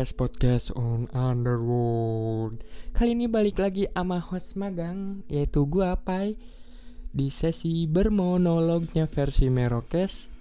[0.00, 2.56] Best podcast on Underworld.
[2.96, 6.40] Kali ini balik lagi sama host magang Yaitu gua Pai.
[7.12, 10.32] Di sesi bermonolognya versi Merokes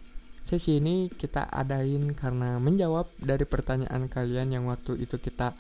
[0.48, 5.52] Sesi ini kita adain karena menjawab dari pertanyaan kalian yang waktu itu kita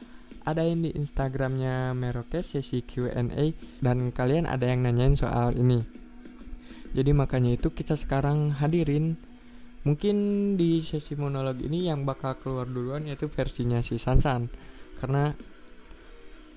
[0.48, 3.52] adain di Instagramnya Merokes sesi Q&A
[3.84, 5.84] dan kalian ada yang nanyain soal ini.
[6.96, 9.20] Jadi makanya itu kita sekarang hadirin
[9.88, 10.16] mungkin
[10.60, 14.52] di sesi monolog ini yang bakal keluar duluan yaitu versinya si Sansan.
[15.00, 15.32] Karena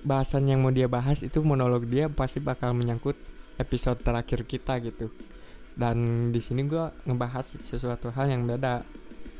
[0.03, 3.15] bahasan yang mau dia bahas itu monolog dia pasti bakal menyangkut
[3.59, 5.07] episode terakhir kita gitu.
[5.73, 8.83] Dan di sini gue ngebahas sesuatu hal yang beda.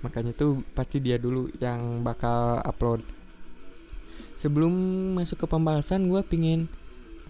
[0.08, 3.04] Makanya tuh pasti dia dulu yang bakal upload.
[4.34, 4.74] Sebelum
[5.16, 6.66] masuk ke pembahasan gue pingin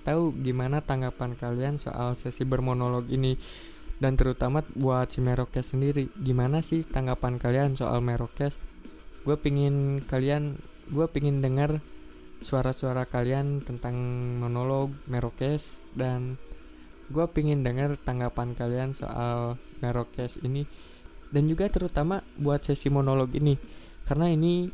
[0.04, 3.40] tahu gimana tanggapan kalian soal sesi bermonolog ini
[4.04, 8.60] dan terutama buat si Merokes sendiri gimana sih tanggapan kalian soal Merokes?
[9.24, 10.60] Gue pingin kalian
[10.92, 11.80] gue pingin dengar
[12.44, 13.96] suara-suara kalian tentang
[14.44, 16.36] monolog Merokes dan
[17.08, 20.68] gue pingin dengar tanggapan kalian soal Merokes ini
[21.32, 23.56] dan juga terutama buat sesi monolog ini.
[24.04, 24.68] Karena ini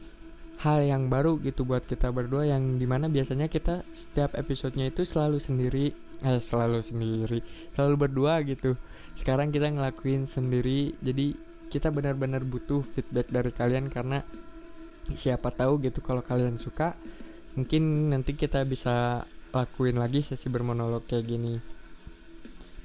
[0.65, 5.05] hal yang baru gitu buat kita berdua yang di mana biasanya kita setiap episodenya itu
[5.05, 7.39] selalu sendiri eh selalu sendiri
[7.71, 8.75] selalu berdua gitu
[9.17, 11.37] sekarang kita ngelakuin sendiri jadi
[11.69, 14.25] kita benar-benar butuh feedback dari kalian karena
[15.13, 16.97] siapa tahu gitu kalau kalian suka
[17.57, 21.57] mungkin nanti kita bisa lakuin lagi sesi bermonolog kayak gini.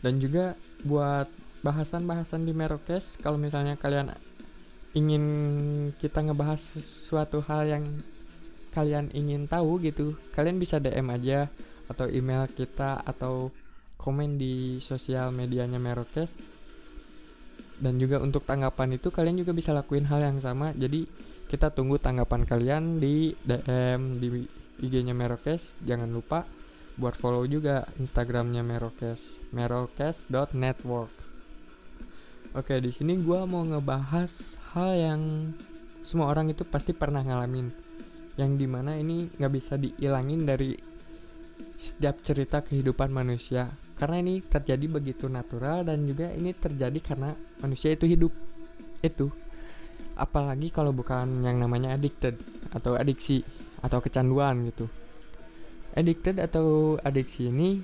[0.00, 1.28] Dan juga buat
[1.64, 4.12] bahasan-bahasan di Merokes kalau misalnya kalian
[4.92, 5.24] ingin
[5.96, 7.84] kita ngebahas sesuatu hal yang
[8.76, 11.48] kalian ingin tahu gitu kalian bisa DM aja
[11.88, 13.48] atau email kita atau
[14.04, 16.36] komen di sosial medianya Merokes.
[17.80, 20.76] Dan juga untuk tanggapan itu kalian juga bisa lakuin hal yang sama.
[20.76, 21.08] Jadi
[21.48, 24.44] kita tunggu tanggapan kalian di DM di
[24.84, 25.80] IG-nya Merokes.
[25.88, 26.44] Jangan lupa
[26.94, 31.10] buat follow juga Instagramnya Merokes merokes.network
[32.54, 35.22] Oke, di sini gue mau ngebahas hal yang
[36.06, 37.66] semua orang itu pasti pernah ngalamin,
[38.38, 40.78] yang di mana ini nggak bisa dihilangin dari
[41.74, 47.30] setiap cerita kehidupan manusia, karena ini terjadi begitu natural dan juga ini terjadi karena
[47.62, 48.34] manusia itu hidup,
[49.02, 49.30] itu.
[50.14, 52.38] Apalagi kalau bukan yang namanya addicted
[52.74, 53.42] atau adiksi
[53.82, 54.86] atau kecanduan gitu.
[55.94, 57.82] Addicted atau adiksi ini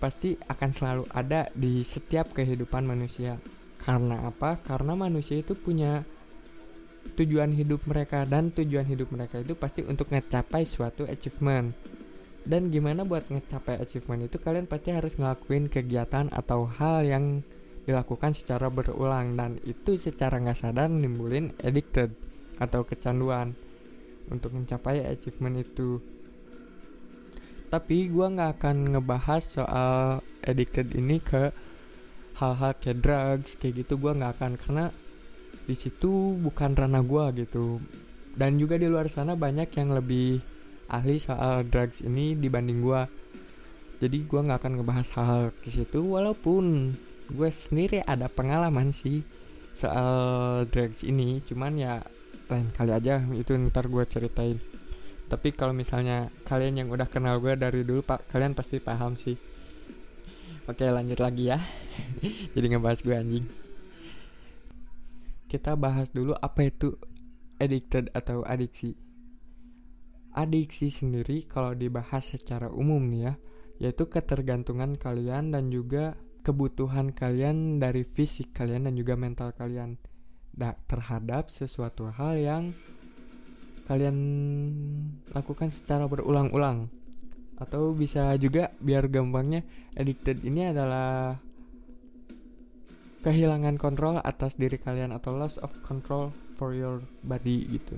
[0.00, 3.36] pasti akan selalu ada di setiap kehidupan manusia
[3.80, 4.60] karena apa?
[4.60, 6.04] Karena manusia itu punya
[7.16, 11.72] tujuan hidup mereka dan tujuan hidup mereka itu pasti untuk ngecapai suatu achievement.
[12.46, 17.24] Dan gimana buat ngecapai achievement itu kalian pasti harus ngelakuin kegiatan atau hal yang
[17.84, 22.12] dilakukan secara berulang dan itu secara nggak sadar nimbulin addicted
[22.60, 23.52] atau kecanduan
[24.32, 26.00] untuk mencapai achievement itu.
[27.70, 31.52] Tapi gue nggak akan ngebahas soal addicted ini ke
[32.40, 34.84] hal-hal kayak drugs kayak gitu gue nggak akan karena
[35.68, 37.78] di situ bukan ranah gue gitu
[38.34, 40.40] dan juga di luar sana banyak yang lebih
[40.90, 43.02] ahli soal drugs ini dibanding gue
[44.00, 46.96] jadi gue nggak akan ngebahas hal-hal ke situ walaupun
[47.30, 49.20] gue sendiri ada pengalaman sih
[49.76, 51.44] soal drugs ini.
[51.44, 52.00] Cuman ya
[52.48, 54.56] lain kali aja itu ntar gue ceritain.
[55.28, 59.38] Tapi kalau misalnya kalian yang udah kenal gue dari dulu pak kalian pasti paham sih.
[60.64, 61.58] Oke lanjut lagi ya.
[62.56, 63.46] Jadi ngebahas gue anjing.
[65.44, 66.96] Kita bahas dulu apa itu
[67.60, 69.09] addicted atau adiksi
[70.30, 73.34] Adiksi sendiri kalau dibahas secara umum nih ya
[73.80, 76.12] Yaitu ketergantungan kalian dan juga
[76.44, 79.96] kebutuhan kalian dari fisik kalian dan juga mental kalian.
[80.52, 82.64] Da terhadap sesuatu hal yang
[83.88, 84.16] kalian
[85.32, 86.92] lakukan secara berulang-ulang.
[87.56, 89.64] Atau bisa juga biar gampangnya
[89.96, 91.40] addicted ini adalah
[93.24, 97.96] kehilangan kontrol atas diri kalian atau loss of control for your body gitu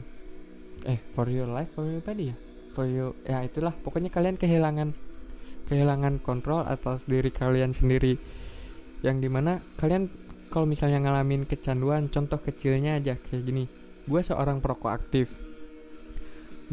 [0.89, 2.37] eh for your life for your body ya?
[2.73, 3.75] For you ya itulah.
[3.75, 4.97] Pokoknya kalian kehilangan
[5.69, 8.19] kehilangan kontrol atas diri kalian sendiri.
[9.03, 10.09] Yang di mana kalian
[10.53, 13.65] kalau misalnya ngalamin kecanduan contoh kecilnya aja kayak gini.
[14.09, 15.33] Gue seorang perokok aktif.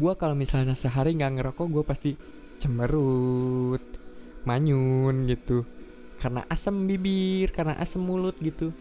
[0.00, 2.10] Gue kalau misalnya sehari nggak ngerokok gue pasti
[2.60, 3.82] cemberut
[4.48, 5.64] manyun gitu.
[6.20, 8.76] Karena asam bibir karena asam mulut gitu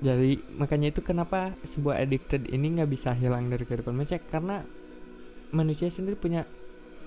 [0.00, 4.16] jadi makanya itu kenapa sebuah addicted ini nggak bisa hilang dari kehidupan manusia?
[4.16, 4.64] Karena
[5.52, 6.48] manusia sendiri punya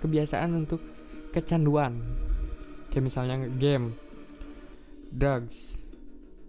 [0.05, 0.77] kebiasaan untuk
[1.33, 1.97] kecanduan.
[2.93, 3.97] Kayak misalnya game
[5.09, 5.81] drugs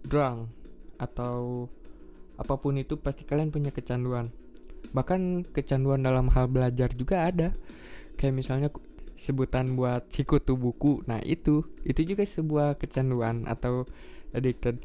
[0.05, 0.53] drunk
[1.01, 1.65] atau
[2.37, 4.29] apa pun itu pasti kalian punya kecanduan.
[4.93, 7.49] Bahkan kecanduan dalam hal belajar juga ada.
[8.21, 8.69] Kayak misalnya
[9.15, 13.87] sebutan buat sikutu buku nah itu itu juga sebuah kecanduan atau
[14.35, 14.75] addicted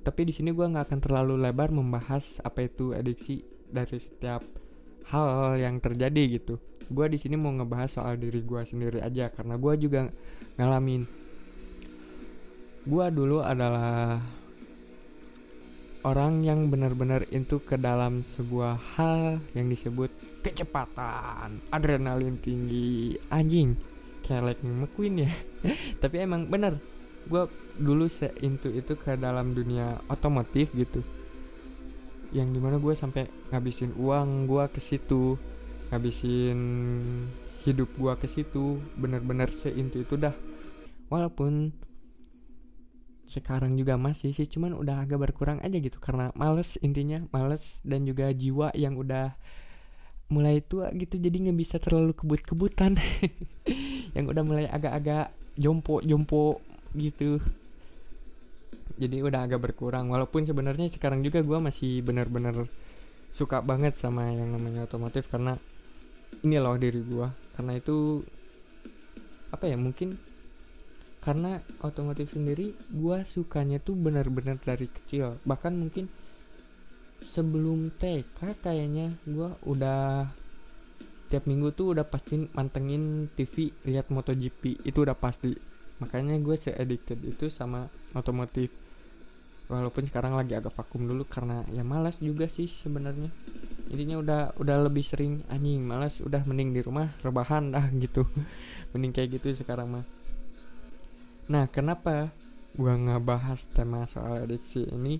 [0.00, 4.40] tapi di sini gue nggak akan terlalu lebar membahas apa itu adiksi dari setiap
[5.12, 6.56] hal yang terjadi gitu.
[6.90, 10.10] Gue di sini mau ngebahas soal diri gue sendiri aja karena gue juga
[10.56, 11.04] ngalamin.
[12.88, 14.18] Gue dulu adalah
[16.00, 20.08] orang yang benar-benar itu ke dalam sebuah hal yang disebut
[20.40, 23.76] kecepatan, adrenalin tinggi, anjing,
[24.24, 25.32] kayak like McQueen ya.
[26.02, 26.80] Tapi emang bener,
[27.26, 27.42] gue
[27.80, 31.04] dulu seintu itu ke dalam dunia otomotif gitu.
[32.30, 35.34] Yang di mana gue sampai ngabisin uang gue ke situ,
[35.90, 36.58] ngabisin
[37.66, 40.32] hidup gue ke situ, bener-bener seintu itu dah.
[41.10, 41.74] Walaupun
[43.30, 48.02] sekarang juga masih sih cuman udah agak berkurang aja gitu karena males intinya males dan
[48.02, 49.30] juga jiwa yang udah
[50.34, 52.98] mulai tua gitu jadi nggak bisa terlalu kebut-kebutan
[54.18, 56.58] yang udah mulai agak-agak jompo-jompo
[56.94, 57.42] gitu.
[59.00, 60.12] Jadi udah agak berkurang.
[60.12, 62.68] Walaupun sebenarnya sekarang juga gue masih bener-bener
[63.30, 65.54] suka banget sama yang namanya otomotif karena
[66.42, 68.26] ini loh diri gue karena itu
[69.54, 70.18] apa ya mungkin
[71.22, 75.36] karena otomotif sendiri gue sukanya tuh benar-benar dari kecil.
[75.44, 76.08] Bahkan mungkin
[77.20, 80.24] sebelum TK kayaknya gue udah
[81.28, 84.80] tiap minggu tuh udah pasti mantengin TV lihat MotoGP.
[84.88, 85.52] Itu udah pasti
[86.00, 87.86] makanya gue se addicted itu sama
[88.16, 88.72] otomotif
[89.70, 93.30] walaupun sekarang lagi agak vakum dulu karena ya malas juga sih sebenarnya
[93.92, 98.26] intinya udah udah lebih sering anjing malas udah mending di rumah rebahan dah gitu
[98.96, 100.04] mending kayak gitu sekarang mah
[101.50, 102.30] Nah, kenapa
[102.78, 105.18] gue ngebahas tema soal adiksi ini?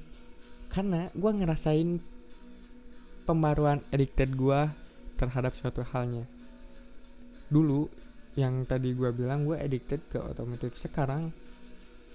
[0.71, 1.99] Karena gue ngerasain
[3.27, 4.71] pembaruan addicted gue
[5.19, 6.23] terhadap suatu halnya.
[7.51, 7.91] Dulu,
[8.41, 10.73] yang tadi gue bilang gue addicted ke otomotif.
[10.73, 11.29] Sekarang,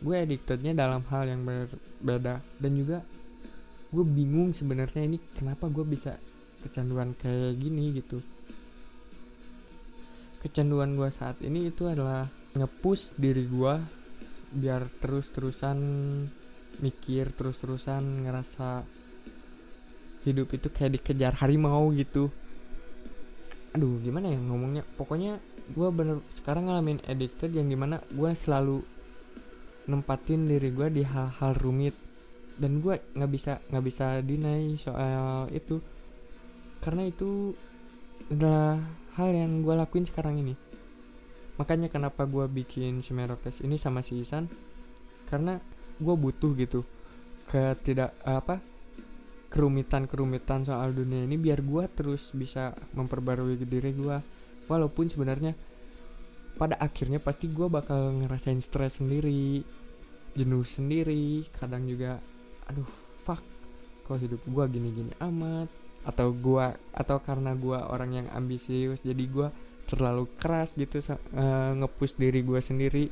[0.02, 2.42] gue addictednya dalam hal yang berbeda.
[2.58, 3.06] Dan juga,
[3.94, 6.18] gue bingung sebenarnya ini kenapa gue bisa
[6.66, 8.18] kecanduan kayak gini gitu.
[10.42, 12.26] Kecanduan gue saat ini itu adalah
[12.58, 13.74] ngepush diri gue
[14.56, 15.78] biar terus-terusan
[16.80, 18.84] mikir terus-terusan ngerasa
[20.24, 22.32] hidup itu kayak dikejar harimau gitu
[23.76, 25.36] aduh gimana ya ngomongnya pokoknya
[25.74, 28.86] gue bener sekarang ngalamin addicted yang di mana gue selalu
[29.90, 31.98] nempatin diri gue di hal-hal rumit.
[32.56, 35.82] Dan gue nggak bisa nggak bisa deny soal itu.
[36.80, 37.58] Karena itu
[38.30, 38.78] adalah
[39.18, 40.54] hal yang gue lakuin sekarang ini.
[41.58, 44.52] Makanya kenapa gue bikin si Merokes ini sama si Isan
[45.32, 45.58] karena
[45.98, 46.84] gue butuh gitu
[47.48, 48.60] ke tidak apa
[49.54, 54.18] kerumitan-kerumitan soal dunia ini biar gue terus bisa memperbarui diri gue
[54.70, 55.54] walaupun sebenarnya
[56.56, 59.64] pada akhirnya pasti gue bakal ngerasain stres sendiri
[60.36, 62.20] jenuh sendiri kadang juga
[62.68, 62.88] aduh
[63.26, 63.42] fuck
[64.06, 65.68] kok hidup gue gini-gini amat?
[66.06, 69.50] Atau gue atau karena gue orang yang ambisius jadi gue
[69.90, 71.18] terlalu keras gitu uh,
[71.74, 73.06] ngepush diri gue sendiri.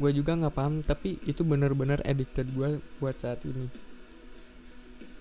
[0.00, 3.68] Gue juga nggak paham tapi itu bener-bener addicted gue buat saat ini.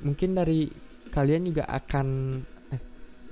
[0.07, 0.71] Mungkin dari
[1.11, 2.07] kalian juga akan
[2.39, 2.54] eh,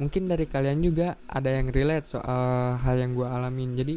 [0.02, 3.78] mungkin dari kalian juga ada yang relate soal hal yang gue alamin.
[3.78, 3.96] Jadi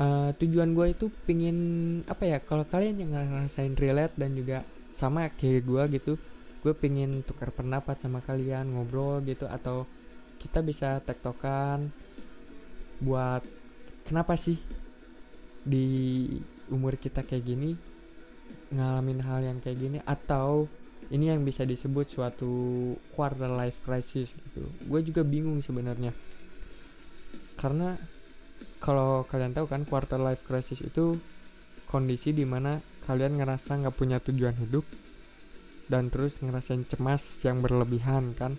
[0.00, 1.58] uh, tujuan gue itu pingin
[2.08, 6.14] apa ya kalau kalian yang ngerasain relate dan juga sama kayak gue gitu
[6.64, 9.86] gue pingin tukar pendapat sama kalian ngobrol gitu atau
[10.40, 11.92] kita bisa tektokan
[12.98, 13.44] buat
[14.08, 14.58] kenapa sih
[15.62, 16.26] di
[16.72, 17.70] umur kita kayak gini
[18.74, 20.66] ngalamin hal yang kayak gini atau
[21.14, 22.50] ini yang bisa disebut suatu
[23.14, 24.66] quarter life crisis gitu.
[24.90, 26.10] Gue juga bingung sebenarnya.
[27.54, 27.94] Karena
[28.82, 31.14] kalau kalian tahu kan quarter life crisis itu
[31.86, 34.82] kondisi di mana kalian ngerasa nggak punya tujuan hidup
[35.86, 38.58] dan terus ngerasain cemas yang berlebihan kan.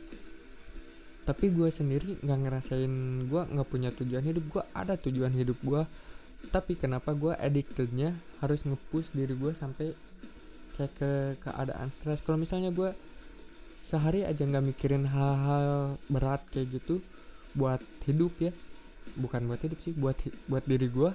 [1.28, 2.94] Tapi gue sendiri nggak ngerasain
[3.28, 5.84] gue nggak punya tujuan hidup gue ada tujuan hidup gue
[6.48, 9.92] tapi kenapa gue addictednya harus ngepush diri gue sampai
[10.78, 12.22] kayak ke keadaan stres.
[12.22, 12.94] Kalau misalnya gue
[13.82, 17.02] sehari aja nggak mikirin hal-hal berat kayak gitu
[17.58, 18.54] buat hidup ya.
[19.18, 20.16] Bukan buat hidup sih buat
[20.46, 21.10] buat diri gue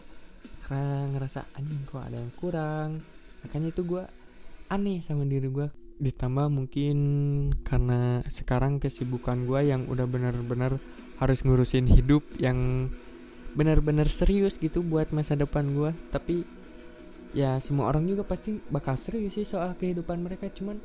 [0.66, 2.98] karena ngerasa anjing kok ada yang kurang?
[3.46, 4.02] Makanya itu gue
[4.72, 5.70] aneh sama diri gue
[6.02, 6.96] ditambah mungkin
[7.62, 10.82] karena sekarang kesibukan gue yang udah bener-bener
[11.22, 12.90] harus ngurusin hidup yang
[13.54, 16.42] bener-bener serius gitu buat masa depan gue tapi
[17.32, 20.76] ya semua orang juga pasti bakal serius sih soal kehidupan mereka cuman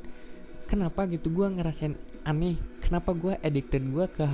[0.68, 1.96] kenapa gitu gue ngerasain
[2.28, 2.56] aneh?
[2.84, 4.28] Kenapa gue addicted gue ke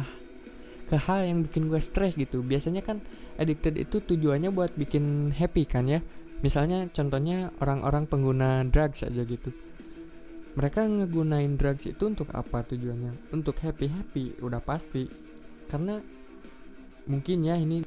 [0.85, 2.43] ke hal yang bikin gue stres gitu?
[2.43, 2.99] Biasanya kan
[3.39, 6.03] addicted itu tujuannya buat bikin happy kan ya?
[6.43, 9.55] Misalnya contohnya orang-orang pengguna drugs aja gitu.
[10.55, 13.33] Mereka ngegunain drugs itu untuk apa tujuannya?
[13.33, 15.09] Untuk happy happy udah pasti.
[15.71, 15.99] Karena
[17.09, 17.83] mungkin ya ini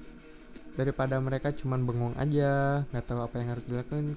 [0.78, 4.14] daripada mereka cuman bengong aja nggak tahu apa yang harus dilakukan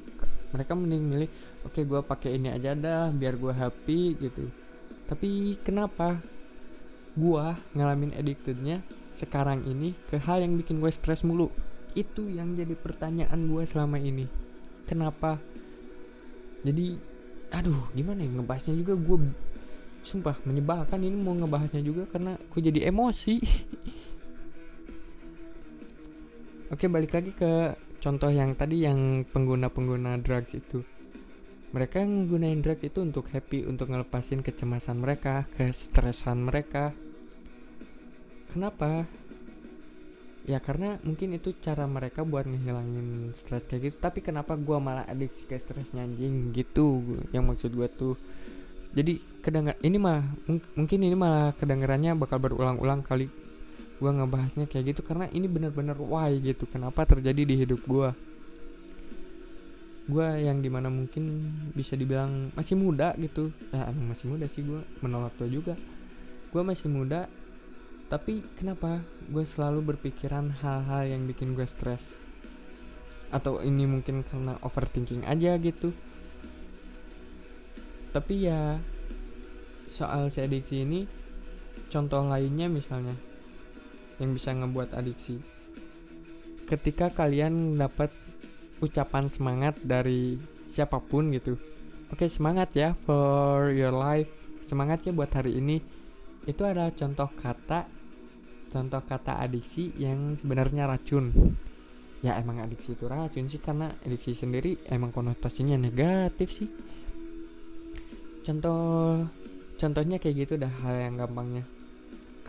[0.53, 1.31] mereka mending milih
[1.65, 4.45] oke okay, gue pakai ini aja dah biar gue happy gitu.
[5.07, 6.19] Tapi kenapa
[7.19, 8.79] gue ngalamin addictednya
[9.19, 11.51] sekarang ini ke hal yang bikin gue stres mulu?
[11.99, 14.27] Itu yang jadi pertanyaan gue selama ini.
[14.87, 15.39] Kenapa?
[16.63, 16.99] Jadi
[17.51, 19.19] aduh gimana ya ngebahasnya juga gue
[20.07, 23.43] sumpah menyebalkan ini mau ngebahasnya juga karena gue jadi emosi
[26.71, 30.87] Oke balik lagi ke contoh yang tadi yang pengguna-pengguna drugs itu.
[31.75, 36.95] Mereka menggunakan drugs itu untuk happy untuk ngelepasin kecemasan mereka kestresan mereka.
[38.55, 39.03] Kenapa?
[40.47, 43.97] Ya karena mungkin itu cara mereka buat ngehilangin stres kayak gitu.
[43.99, 46.55] Tapi kenapa gue malah adiksi ke stresnya anjing?
[46.55, 47.03] Gitu
[47.35, 48.15] yang maksud gue tuh.
[48.95, 50.23] Jadi kedengar ini malah
[50.79, 53.40] mungkin ini malah kedengarannya bakal berulang-ulang kali
[54.01, 58.11] gue ngebahasnya kayak gitu karena ini bener-bener why gitu kenapa terjadi di hidup gue
[60.11, 61.31] gue yang di mana mungkin
[61.71, 63.55] bisa dibilang masih muda gitu.
[63.71, 65.79] Ya emang masih muda sih gue menolak tua juga.
[66.51, 67.31] Gue masih muda
[68.11, 68.99] tapi kenapa
[69.31, 72.19] gue selalu berpikiran hal-hal yang bikin gue stres?
[73.31, 75.95] Atau ini mungkin karena overthinking aja gitu.
[78.11, 78.83] Tapi ya
[79.87, 80.43] soal si
[80.83, 81.07] ini
[81.87, 83.15] contoh lainnya misalnya
[84.21, 85.41] yang bisa ngebuat adiksi.
[86.69, 88.13] Ketika kalian dapat
[88.79, 91.57] ucapan semangat dari siapa pun gitu.
[92.13, 94.31] Oke, semangat ya for your life.
[94.61, 95.81] Semangat ya buat hari ini.
[96.45, 97.89] Itu adalah contoh kata
[98.71, 101.35] contoh kata adiksi yang sebenarnya racun.
[102.21, 106.69] Ya emang adiksi itu racun sih karena adiksi sendiri emang konotasinya negatif sih.
[108.47, 109.25] Contoh
[109.81, 111.65] contohnya kayak gitu dah hal yang gampangnya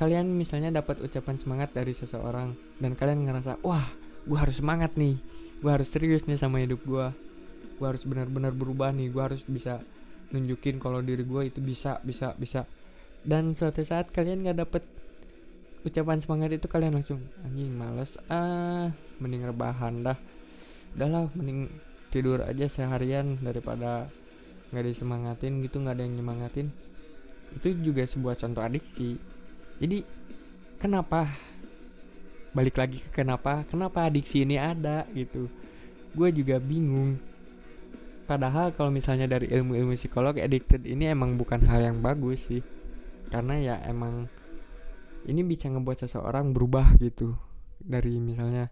[0.01, 3.85] kalian misalnya dapat ucapan semangat dari seseorang dan kalian ngerasa wah
[4.25, 5.13] gue harus semangat nih.
[5.61, 7.05] Gue harus serius nih sama hidup gue
[7.77, 9.13] gue harus benar-benar berubah nih.
[9.13, 9.77] Gue harus bisa
[10.33, 12.65] nunjukin kalau diri gue itu bisa bisa bisa.
[13.21, 14.81] Dan suatu saat kalian nggak dapet
[15.85, 18.89] ucapan semangat itu kalian langsung anjing males ah
[19.21, 20.17] mending rebahan dah.
[20.97, 21.69] Udahlah mending
[22.09, 24.09] tidur aja seharian daripada
[24.73, 26.73] nggak disemangatin gitu nggak ada yang nyemangatin.
[27.53, 29.30] Itu juga sebuah contoh adiksi
[29.81, 30.05] jadi
[30.77, 31.25] kenapa?
[32.53, 33.65] Balik lagi ke kenapa?
[33.65, 35.49] Kenapa adiksi ini ada gitu.
[36.13, 37.17] Gue juga bingung.
[38.29, 42.61] Padahal kalau misalnya dari ilmu-ilmu psikolog addicted ini emang bukan hal yang bagus sih.
[43.33, 44.29] Karena ya emang
[45.25, 47.33] ini bisa ngebuat seseorang berubah gitu.
[47.81, 48.69] Dari misalnya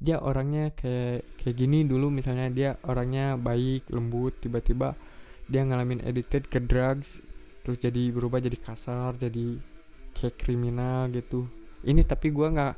[0.00, 4.96] dia orangnya kayak kayak gini dulu misalnya dia orangnya baik lembut tiba-tiba
[5.44, 7.20] dia ngalamin addicted ke drugs
[7.60, 9.60] terus jadi berubah jadi kasar jadi
[10.16, 11.46] kayak kriminal gitu.
[11.86, 12.74] Ini tapi gue nggak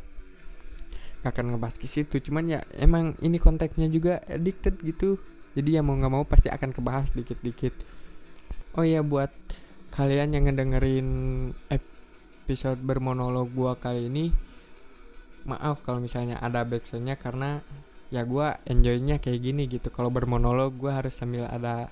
[1.23, 2.19] nggak akan ngebahas ke situ.
[2.19, 5.19] Cuman ya emang ini konteksnya juga addicted gitu.
[5.53, 7.75] Jadi ya mau nggak mau pasti akan kebahas dikit-dikit.
[8.75, 9.31] Oh ya buat
[9.93, 11.09] kalian yang ngedengerin
[11.69, 14.33] episode bermonolog gue kali ini
[15.45, 17.61] maaf kalau misalnya ada backsoundnya karena
[18.09, 19.93] ya gue enjoynya kayak gini gitu.
[19.93, 21.87] Kalau bermonolog gue harus sambil ada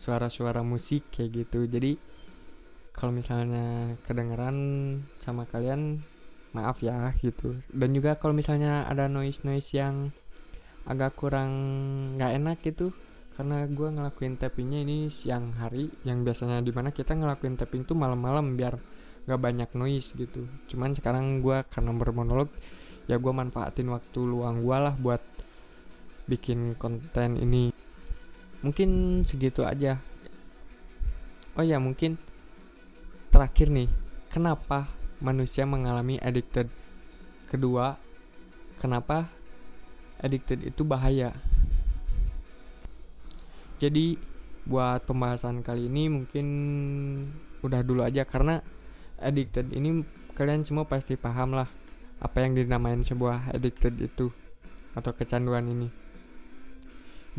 [0.00, 1.68] suara-suara musik kayak gitu.
[1.68, 2.00] Jadi
[2.94, 4.56] kalau misalnya kedengeran
[5.22, 6.02] sama kalian
[6.50, 7.54] maaf ya gitu.
[7.70, 10.10] Dan juga kalau misalnya ada noise noise yang
[10.88, 11.50] agak kurang
[12.18, 12.90] nggak enak gitu
[13.38, 17.96] karena gue ngelakuin tappingnya ini siang hari yang biasanya di mana kita ngelakuin tapping tuh
[17.96, 18.76] malam-malam biar
[19.24, 20.44] nggak banyak noise gitu.
[20.68, 22.52] Cuman sekarang gue karena bermonolog
[23.08, 25.22] ya gue manfaatin waktu luang gue lah buat
[26.28, 27.72] bikin konten ini.
[28.60, 29.96] Mungkin segitu aja.
[31.56, 32.20] Oh ya mungkin
[33.40, 33.88] terakhir nih
[34.36, 34.84] kenapa
[35.24, 36.68] manusia mengalami addicted?
[37.48, 37.96] Kedua
[38.84, 39.24] kenapa
[40.20, 41.32] addicted itu bahaya?
[43.80, 44.20] Jadi
[44.68, 46.46] buat pembahasan kali ini mungkin
[47.64, 48.60] udah dulu aja karena
[49.24, 50.04] addicted ini
[50.36, 51.68] kalian semua pasti paham lah
[52.20, 54.28] apa yang dinamain sebuah addicted itu
[54.92, 55.88] atau kecanduan ini.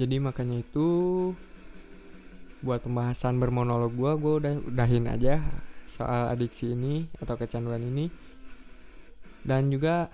[0.01, 0.89] Jadi makanya itu
[2.65, 5.37] buat pembahasan bermonolog gue gue udah udahin aja
[5.91, 8.07] soal adiksi ini atau kecanduan ini.
[9.43, 10.07] Dan juga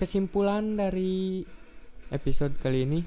[0.00, 1.44] kesimpulan dari
[2.08, 3.00] episode kali ini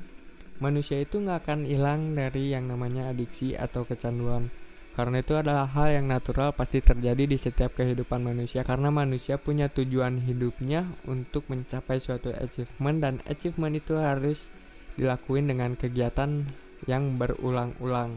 [0.64, 4.48] manusia itu nggak akan hilang dari yang namanya adiksi atau kecanduan.
[4.96, 8.64] Karena itu adalah hal yang natural pasti terjadi di setiap kehidupan manusia.
[8.64, 14.56] Karena manusia punya tujuan hidupnya untuk mencapai suatu achievement dan achievement itu harus
[14.96, 16.48] dilakuin dengan kegiatan
[16.88, 18.16] yang berulang-ulang.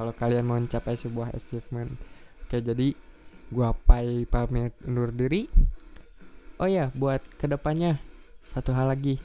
[0.00, 1.92] Kalau kalian mau mencapai sebuah achievement.
[2.48, 2.96] Oke jadi
[3.52, 5.48] gua pai pamit undur diri.
[6.62, 7.98] Oh ya buat ke depannya
[8.52, 9.18] satu hal lagi.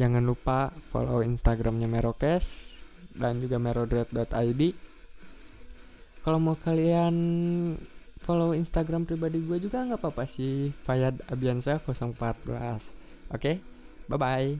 [0.00, 2.78] Jangan lupa follow instagramnya merokes
[3.14, 4.62] dan juga merodred.id
[6.24, 7.14] kalau mau kalian
[8.16, 10.72] follow Instagram pribadi gue juga nggak apa-apa sih.
[10.72, 13.56] Fayad Abiansyah 014 oke okay?
[14.08, 14.56] bye bye